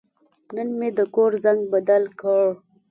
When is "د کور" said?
0.97-1.31